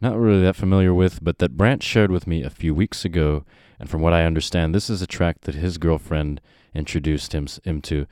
not 0.01 0.17
really 0.17 0.41
that 0.41 0.55
familiar 0.55 0.91
with, 0.91 1.23
but 1.23 1.37
that 1.37 1.55
Brant 1.55 1.83
shared 1.83 2.09
with 2.09 2.25
me 2.25 2.41
a 2.41 2.49
few 2.49 2.73
weeks 2.73 3.05
ago. 3.05 3.45
And 3.79 3.87
from 3.87 4.01
what 4.01 4.13
I 4.13 4.25
understand, 4.25 4.73
this 4.73 4.89
is 4.89 5.03
a 5.03 5.05
track 5.05 5.41
that 5.41 5.53
his 5.53 5.77
girlfriend 5.77 6.41
introduced 6.73 7.31
him, 7.31 7.45
him 7.63 7.79
to. 7.83 8.07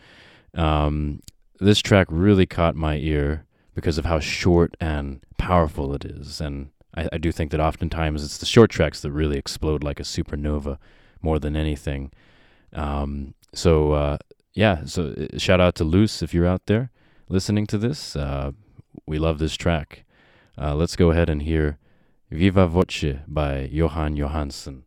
Um, 0.53 1.23
this 1.59 1.79
track 1.79 2.05
really 2.11 2.45
caught 2.45 2.75
my 2.75 2.97
ear 2.97 3.45
because 3.73 3.97
of 3.97 4.05
how 4.05 4.19
short 4.19 4.77
and 4.79 5.21
powerful 5.39 5.91
it 5.95 6.05
is. 6.05 6.39
And 6.39 6.69
I, 6.93 7.09
I 7.13 7.17
do 7.17 7.31
think 7.31 7.49
that 7.49 7.59
oftentimes 7.59 8.23
it's 8.23 8.37
the 8.37 8.45
short 8.45 8.69
tracks 8.69 9.01
that 9.01 9.11
really 9.11 9.39
explode 9.39 9.83
like 9.83 9.99
a 9.99 10.03
supernova 10.03 10.77
more 11.23 11.39
than 11.39 11.55
anything. 11.55 12.11
Um, 12.73 13.33
so, 13.53 13.93
uh, 13.93 14.17
yeah, 14.55 14.85
so 14.85 15.13
uh, 15.17 15.37
shout 15.37 15.59
out 15.59 15.75
to 15.75 15.83
Luce 15.83 16.23
if 16.23 16.33
you're 16.33 16.47
out 16.47 16.65
there 16.65 16.89
listening 17.29 17.67
to 17.67 17.77
this. 17.77 18.15
Uh, 18.15 18.51
we 19.05 19.19
love 19.19 19.37
this 19.37 19.55
track. 19.55 20.05
Uh, 20.57 20.73
let's 20.73 20.95
go 20.95 21.11
ahead 21.11 21.29
and 21.29 21.43
hear 21.43 21.77
Viva 22.31 22.65
Voce 22.65 23.19
by 23.27 23.69
Jóhann 23.71 24.17
Jóhannsson. 24.17 24.84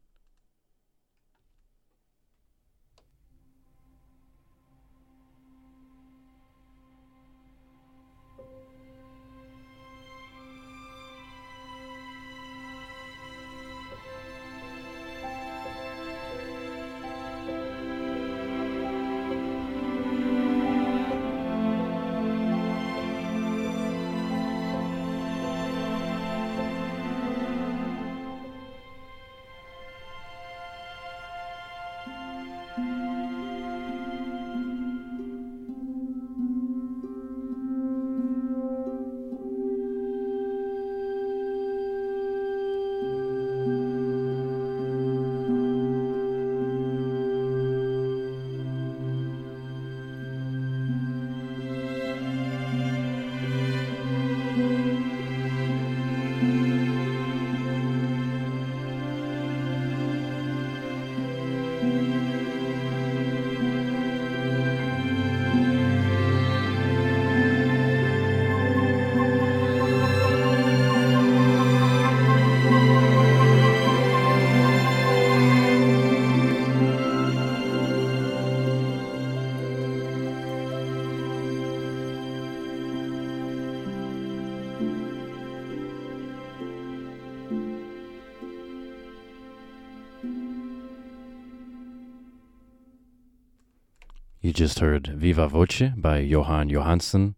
Just 94.59 94.81
heard 94.81 95.07
Viva 95.07 95.47
Voce 95.47 95.93
by 95.97 96.21
Jóhann 96.25 96.69
Jóhannsson. 96.69 97.37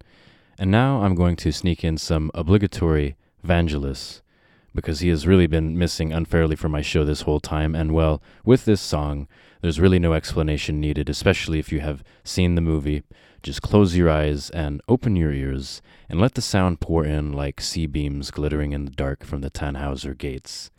And 0.59 0.71
now 0.71 1.03
I'm 1.03 1.15
going 1.15 1.37
to 1.37 1.53
sneak 1.53 1.85
in 1.85 1.99
some 1.99 2.31
obligatory 2.33 3.15
Vangelis 3.47 4.23
because 4.75 5.01
he 5.01 5.11
has 5.11 5.27
really 5.27 5.47
been 5.47 5.77
missing 5.77 6.15
unfairly 6.15 6.57
from 6.57 6.73
my 6.73 6.81
show 6.81 7.05
this 7.05 7.21
whole 7.21 7.39
time. 7.39 7.75
And 7.75 7.93
well, 7.93 8.23
with 8.43 8.65
this 8.65 8.81
song, 8.81 9.29
there's 9.61 9.79
really 9.79 9.99
no 9.99 10.15
explanation 10.15 10.81
needed, 10.81 11.11
especially 11.11 11.59
if 11.59 11.71
you 11.71 11.81
have 11.81 12.03
seen 12.25 12.55
the 12.55 12.63
movie. 12.63 13.03
Just 13.43 13.61
close 13.61 13.95
your 13.95 14.09
eyes 14.09 14.49
and 14.49 14.81
open 14.89 15.15
your 15.15 15.31
ears 15.31 15.83
and 16.09 16.23
let 16.23 16.37
the 16.37 16.41
sound 16.41 16.81
pour 16.81 17.05
in 17.05 17.35
like 17.35 17.61
C-beams 17.61 18.31
glittering 18.31 18.73
in 18.73 18.87
the 18.87 18.93
dark 18.93 19.25
from 19.25 19.43
the 19.43 19.51
Tannhauser 19.51 20.17
gates. 20.17 20.71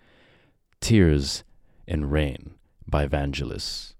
Tears 0.79 1.43
in 1.85 2.09
Rain 2.09 2.55
by 2.87 3.05
Vangelis. 3.05 3.93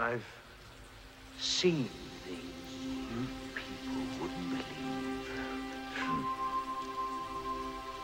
I've 0.00 0.24
seen 1.38 1.90
things 2.24 2.40
you 3.10 3.26
people 3.54 4.02
wouldn't 4.18 4.48
believe. 4.48 5.28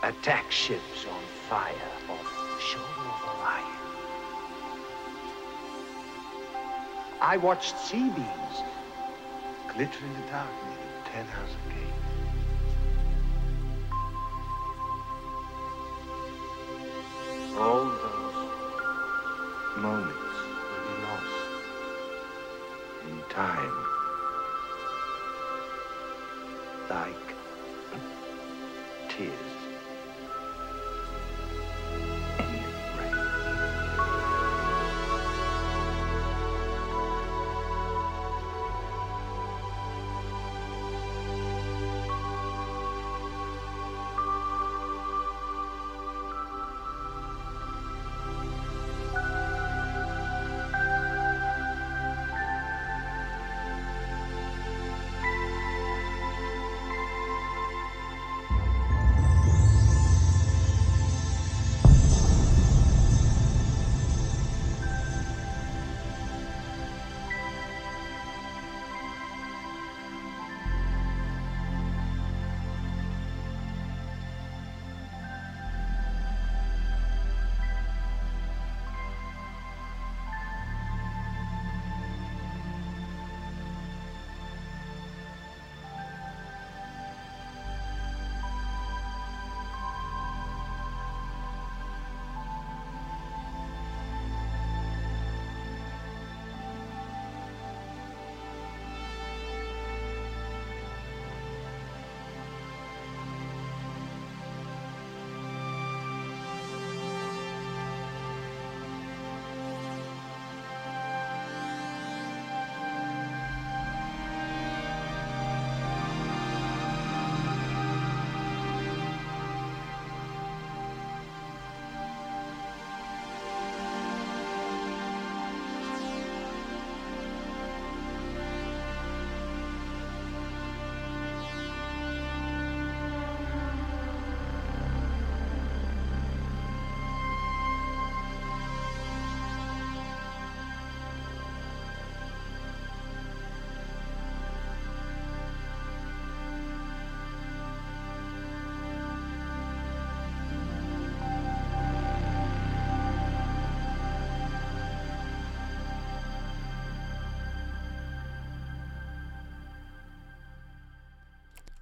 Attack 0.03 0.51
ships 0.51 1.05
on 1.11 1.23
fire 1.49 1.73
off 2.07 2.21
the 2.21 2.59
shore 2.61 2.81
of 2.83 3.23
Orion. 3.39 3.81
I 7.19 7.37
watched 7.37 7.75
C-beams 7.79 8.63
glitter 9.73 10.05
in 10.05 10.13
the 10.21 10.27
dark 10.29 10.53
near 10.67 10.77
the 10.77 11.01
Tannhauser 11.09 11.63
Gate. 11.73 11.97
All 17.57 17.85
those 17.85 18.49
moments 19.77 20.26
time. 23.37 23.71
Like 26.89 27.35
tears. 29.09 29.46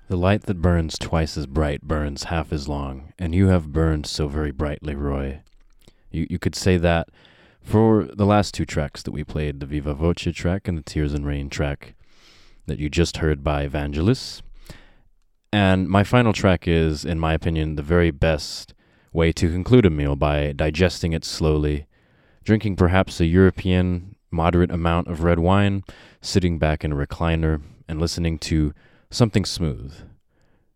The 0.07 0.17
light 0.17 0.43
that 0.43 0.61
burns 0.61 0.99
twice 0.99 1.35
as 1.35 1.47
bright 1.47 1.81
burns 1.81 2.25
half 2.25 2.53
as 2.53 2.67
long, 2.67 3.13
and 3.17 3.33
you 3.33 3.47
have 3.47 3.73
burned 3.73 4.05
so 4.05 4.27
very 4.27 4.51
brightly, 4.51 4.93
Roy. 4.93 5.41
You 6.11 6.27
you 6.29 6.37
could 6.37 6.53
say 6.53 6.77
that 6.77 7.09
for 7.65 8.03
the 8.03 8.27
last 8.27 8.53
two 8.53 8.65
tracks 8.65 9.01
that 9.01 9.11
we 9.11 9.23
played, 9.23 9.59
the 9.59 9.65
Viva 9.65 9.95
Voce 9.95 10.27
track 10.35 10.67
and 10.67 10.77
the 10.77 10.83
Tears 10.83 11.15
in 11.15 11.25
Rain 11.25 11.49
track 11.49 11.95
that 12.67 12.77
you 12.77 12.87
just 12.87 13.17
heard 13.17 13.43
by 13.43 13.67
Vangelis. 13.67 14.43
And 15.51 15.89
my 15.89 16.03
final 16.03 16.33
track 16.33 16.67
is, 16.67 17.03
in 17.03 17.19
my 17.19 17.33
opinion, 17.33 17.75
the 17.75 17.81
very 17.81 18.11
best 18.11 18.75
way 19.11 19.31
to 19.31 19.49
conclude 19.49 19.87
a 19.87 19.89
meal 19.89 20.15
by 20.15 20.51
digesting 20.51 21.13
it 21.13 21.25
slowly, 21.25 21.87
drinking 22.43 22.75
perhaps 22.75 23.19
a 23.19 23.25
European 23.25 24.15
moderate 24.29 24.71
amount 24.71 25.07
of 25.07 25.23
red 25.23 25.39
wine, 25.39 25.83
sitting 26.21 26.59
back 26.59 26.83
in 26.83 26.91
a 26.91 26.95
recliner, 26.95 27.61
and 27.87 27.99
listening 27.99 28.37
to 28.37 28.73
something 29.15 29.45
smooth. 29.45 29.93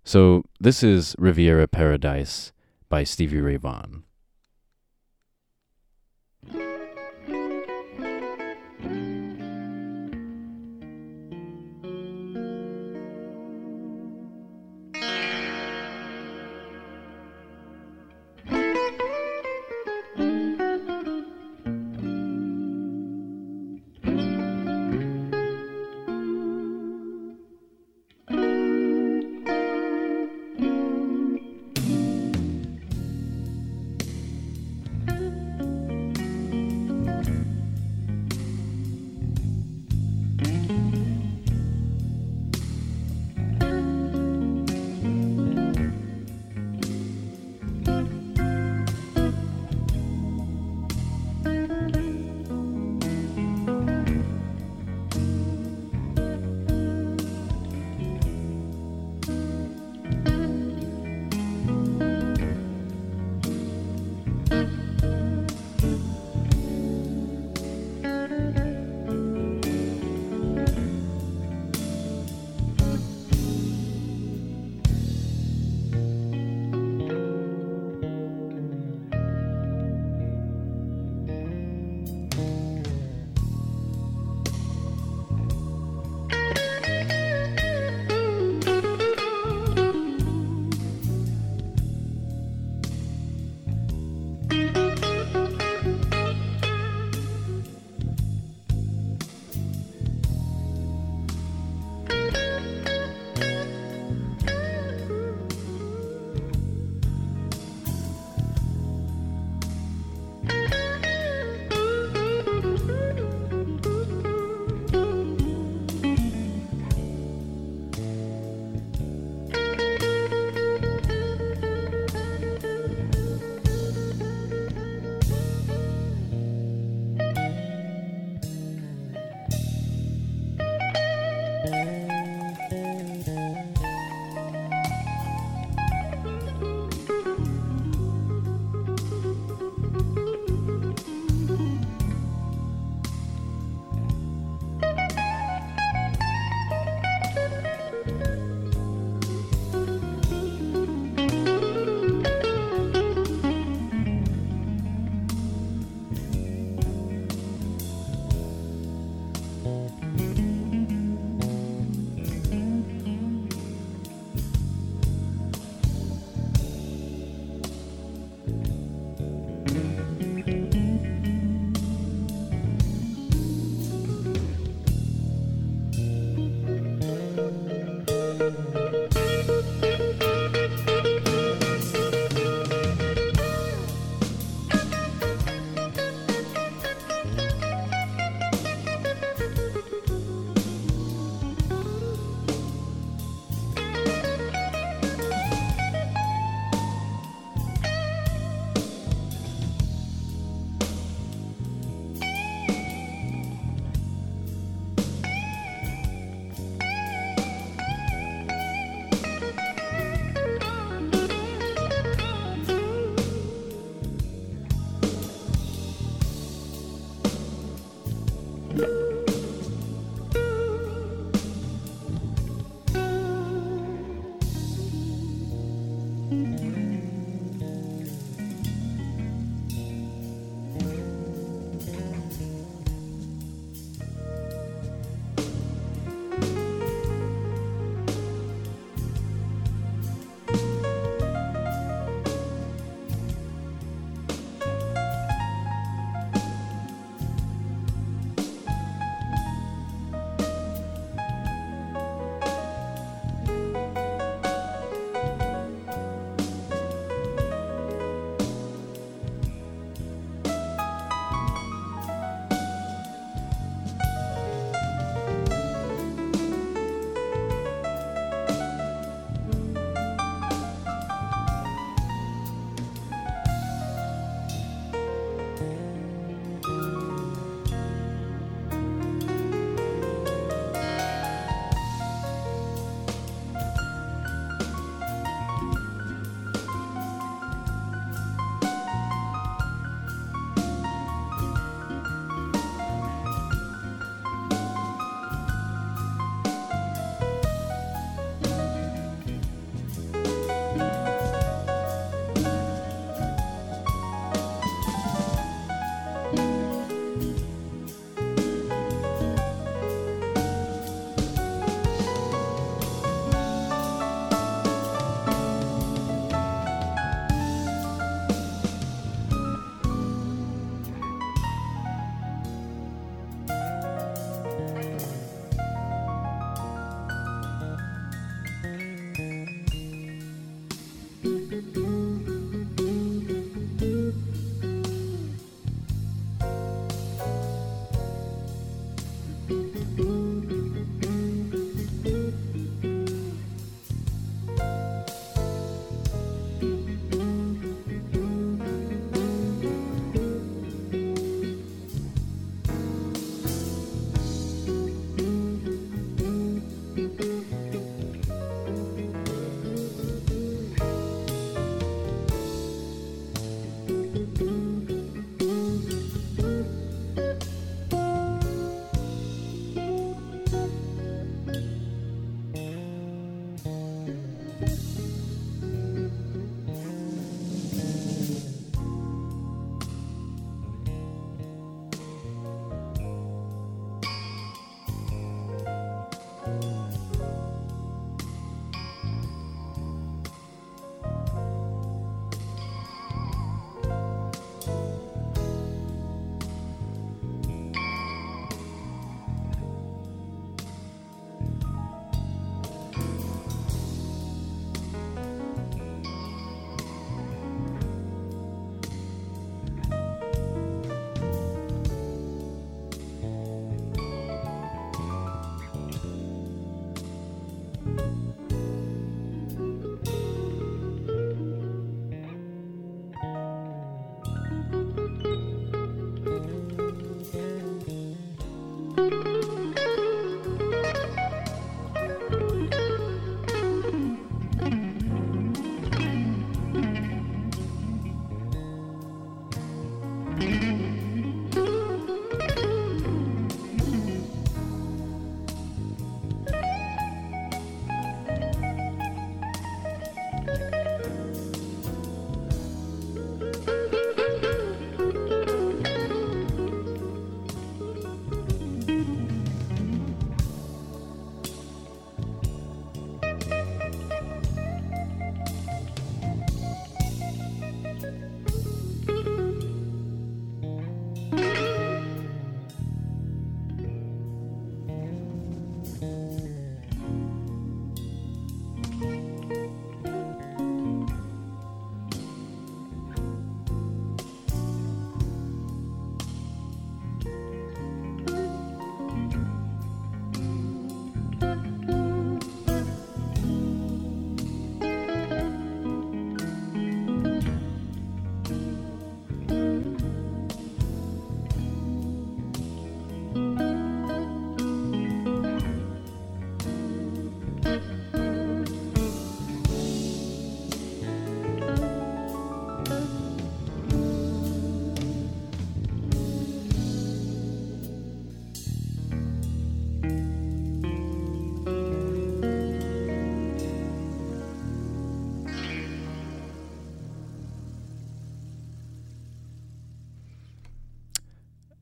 So, 0.03 0.43
this 0.59 0.81
is 0.81 1.15
Riviera 1.19 1.67
Paradise 1.67 2.51
by 2.87 3.03
Stevie 3.03 3.41
Ray 3.41 3.57
Vaughan. 3.57 4.03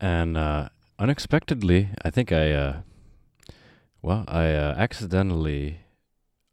And 0.07 0.37
uh, 0.37 0.69
unexpectedly, 0.97 1.89
I 2.01 2.09
think 2.09 2.31
I, 2.31 2.53
uh, 2.53 2.75
well, 4.01 4.23
I 4.25 4.53
uh, 4.53 4.73
accidentally 4.77 5.79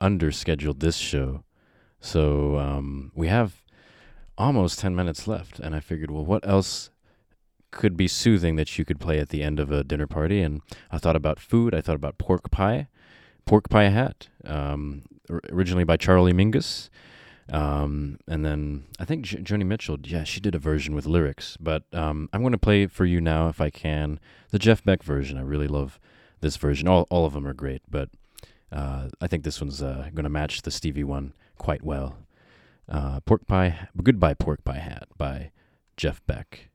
underscheduled 0.00 0.80
this 0.80 0.96
show. 0.96 1.44
So 2.00 2.58
um, 2.58 3.12
we 3.14 3.28
have 3.28 3.62
almost 4.36 4.80
10 4.80 4.96
minutes 4.96 5.28
left, 5.28 5.60
and 5.60 5.72
I 5.72 5.78
figured, 5.78 6.10
well, 6.10 6.24
what 6.24 6.44
else 6.44 6.90
could 7.70 7.96
be 7.96 8.08
soothing 8.08 8.56
that 8.56 8.76
you 8.76 8.84
could 8.84 8.98
play 8.98 9.20
at 9.20 9.28
the 9.28 9.44
end 9.44 9.60
of 9.60 9.70
a 9.70 9.84
dinner 9.84 10.08
party? 10.08 10.42
And 10.42 10.60
I 10.90 10.98
thought 10.98 11.14
about 11.14 11.38
food, 11.38 11.76
I 11.76 11.80
thought 11.80 11.94
about 11.94 12.18
pork 12.18 12.50
pie, 12.50 12.88
pork 13.46 13.68
pie 13.68 13.88
hat, 13.88 14.26
um, 14.44 15.04
originally 15.52 15.84
by 15.84 15.96
Charlie 15.96 16.32
Mingus. 16.32 16.90
Um, 17.50 18.18
and 18.26 18.44
then 18.44 18.84
I 18.98 19.04
think 19.04 19.26
Joni 19.26 19.66
Mitchell, 19.66 19.98
yeah, 20.02 20.24
she 20.24 20.40
did 20.40 20.54
a 20.54 20.58
version 20.58 20.94
with 20.94 21.06
lyrics. 21.06 21.56
But 21.60 21.84
um, 21.92 22.28
I'm 22.32 22.40
going 22.40 22.52
to 22.52 22.58
play 22.58 22.86
for 22.86 23.04
you 23.04 23.20
now, 23.20 23.48
if 23.48 23.60
I 23.60 23.70
can, 23.70 24.18
the 24.50 24.58
Jeff 24.58 24.82
Beck 24.84 25.02
version. 25.02 25.36
I 25.36 25.42
really 25.42 25.68
love 25.68 26.00
this 26.40 26.56
version. 26.56 26.88
All, 26.88 27.06
all 27.10 27.26
of 27.26 27.32
them 27.32 27.46
are 27.46 27.54
great, 27.54 27.82
but 27.90 28.10
uh, 28.72 29.08
I 29.20 29.26
think 29.26 29.44
this 29.44 29.60
one's 29.60 29.82
uh, 29.82 30.08
going 30.14 30.24
to 30.24 30.30
match 30.30 30.62
the 30.62 30.70
Stevie 30.70 31.04
one 31.04 31.32
quite 31.58 31.82
well. 31.82 32.16
Uh, 32.88 33.20
pork 33.20 33.46
pie, 33.46 33.88
goodbye 34.02 34.34
pork 34.34 34.64
pie 34.64 34.78
hat 34.78 35.08
by 35.16 35.50
Jeff 35.96 36.24
Beck. 36.26 36.70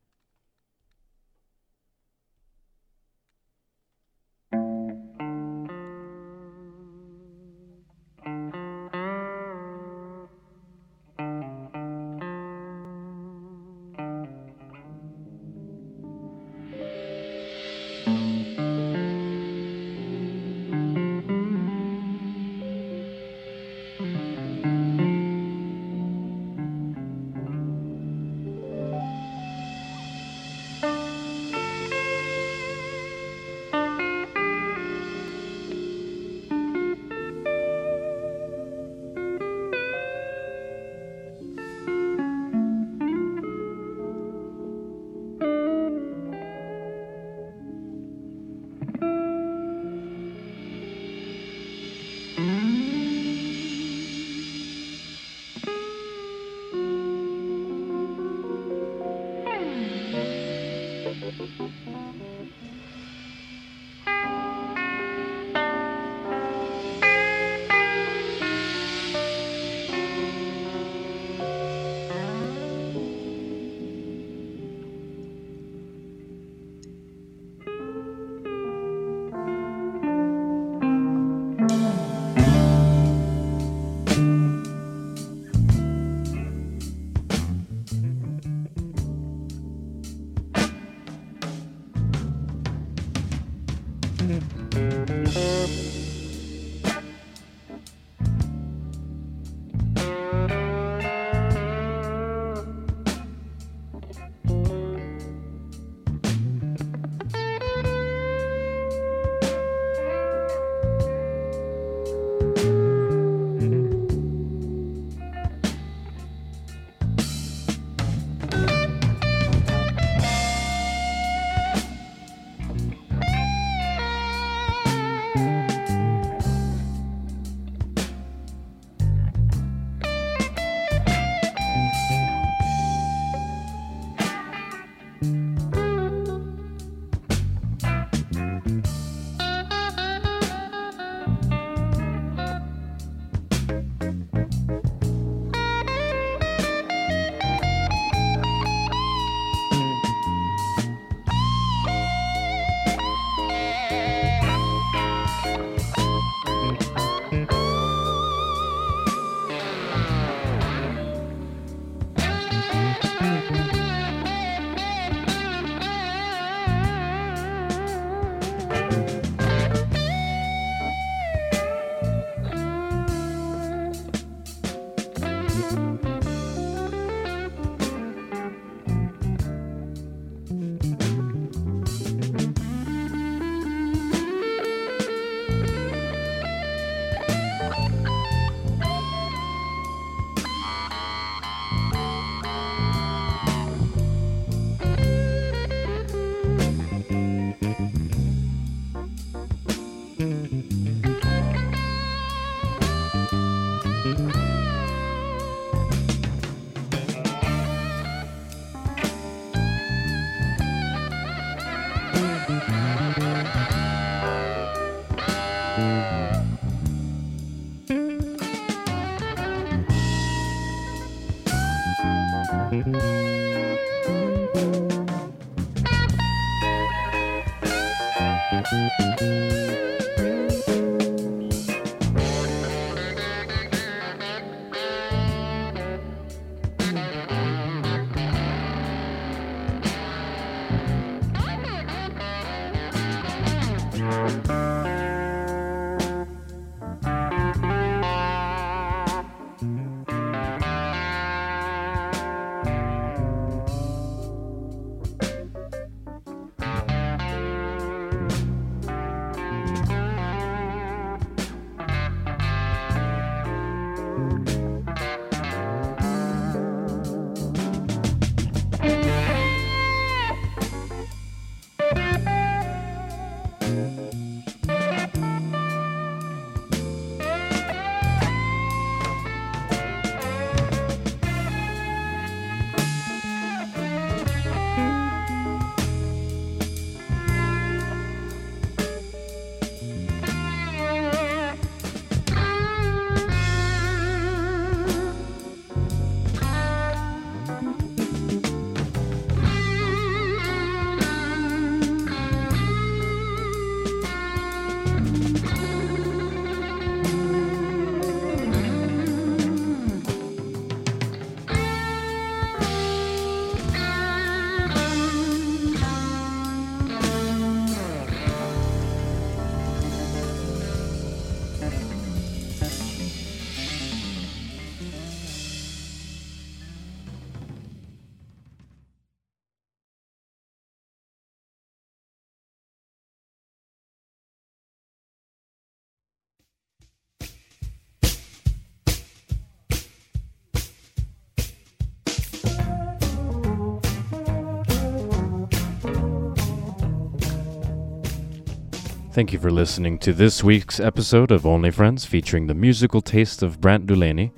Thank 349.12 349.34
you 349.34 349.40
for 349.40 349.50
listening 349.50 349.98
to 350.00 350.14
this 350.14 350.44
week's 350.44 350.80
episode 350.80 351.32
of 351.32 351.48
Only 351.48 351.72
Friends 351.72 352.06
featuring 352.06 352.46
the 352.46 352.54
musical 352.54 353.02
taste 353.02 353.42
of 353.42 353.60
Brant 353.60 353.88
Dulaney, 353.88 354.32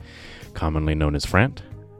commonly 0.53 0.95
known 0.95 1.13
as 1.13 1.26
Frant. 1.26 1.59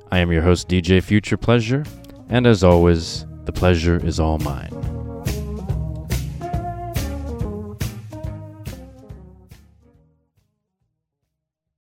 I 0.09 0.19
am 0.19 0.32
your 0.32 0.41
host, 0.41 0.69
DJ 0.69 1.03
Future 1.03 1.36
Pleasure, 1.36 1.84
and 2.30 2.47
as 2.47 2.63
always, 2.63 3.26
the 3.43 3.51
pleasure 3.51 3.97
is 4.05 4.22
all 4.22 4.38
mine. 4.38 4.72